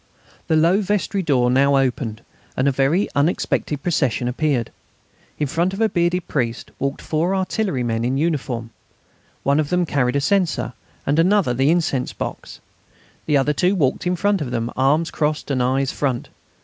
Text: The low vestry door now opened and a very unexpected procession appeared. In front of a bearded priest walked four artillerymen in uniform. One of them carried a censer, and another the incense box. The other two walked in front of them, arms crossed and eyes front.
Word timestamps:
The 0.47 0.55
low 0.55 0.81
vestry 0.81 1.21
door 1.21 1.51
now 1.51 1.77
opened 1.77 2.23
and 2.57 2.67
a 2.67 2.71
very 2.71 3.07
unexpected 3.13 3.83
procession 3.83 4.27
appeared. 4.27 4.71
In 5.37 5.45
front 5.45 5.73
of 5.75 5.79
a 5.79 5.89
bearded 5.89 6.27
priest 6.27 6.71
walked 6.79 7.03
four 7.03 7.35
artillerymen 7.35 8.03
in 8.03 8.17
uniform. 8.17 8.71
One 9.43 9.59
of 9.59 9.69
them 9.69 9.85
carried 9.85 10.15
a 10.15 10.19
censer, 10.19 10.73
and 11.05 11.19
another 11.19 11.53
the 11.53 11.69
incense 11.69 12.13
box. 12.13 12.59
The 13.27 13.37
other 13.37 13.53
two 13.53 13.75
walked 13.75 14.07
in 14.07 14.15
front 14.15 14.41
of 14.41 14.49
them, 14.49 14.71
arms 14.75 15.11
crossed 15.11 15.51
and 15.51 15.61
eyes 15.61 15.91
front. 15.91 16.29